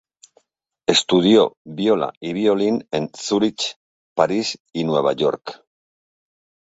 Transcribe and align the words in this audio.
Estudió 0.93 1.57
viola 1.63 2.11
y 2.19 2.33
violin 2.33 2.87
en 2.89 3.11
Zürich, 3.15 3.77
París 4.15 4.57
y 4.73 4.83
Nueva 4.83 5.13
York. 5.13 5.63